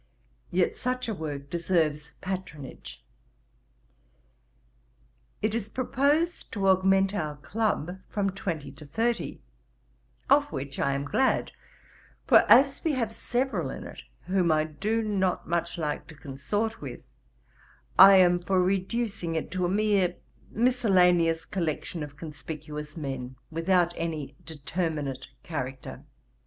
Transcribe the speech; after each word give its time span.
Yet 0.49 0.75
such 0.77 1.07
a 1.07 1.13
work 1.13 1.51
deserves 1.51 2.13
patronage. 2.21 3.03
'It 5.43 5.53
is 5.53 5.69
proposed 5.69 6.51
to 6.53 6.67
augment 6.67 7.13
our 7.13 7.35
club 7.37 7.99
from 8.09 8.31
twenty 8.31 8.71
to 8.71 8.85
thirty, 8.87 9.41
of 10.27 10.51
which 10.51 10.79
I 10.79 10.93
am 10.93 11.05
glad; 11.05 11.51
for 12.25 12.45
as 12.49 12.83
we 12.83 12.93
have 12.93 13.13
several 13.13 13.69
in 13.69 13.83
it 13.83 14.01
whom 14.23 14.51
I 14.51 14.63
do 14.63 15.03
not 15.03 15.47
much 15.47 15.77
like 15.77 16.07
to 16.07 16.15
consort 16.15 16.81
with, 16.81 17.01
I 17.99 18.15
am 18.17 18.39
for 18.39 18.59
reducing 18.59 19.35
it 19.35 19.51
to 19.51 19.65
a 19.67 19.69
mere 19.69 20.15
miscellaneous 20.49 21.45
collection 21.45 22.01
of 22.01 22.17
conspicuous 22.17 22.97
men, 22.97 23.35
without 23.51 23.93
any 23.95 24.35
determinate 24.45 25.27
character. 25.43 26.03